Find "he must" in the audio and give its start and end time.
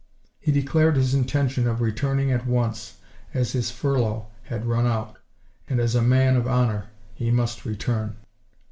7.13-7.65